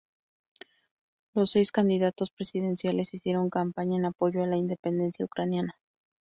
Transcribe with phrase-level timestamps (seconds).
[1.35, 5.75] Los seis candidatos presidenciales hicieron campaña en apoyo a la independencia ucraniana.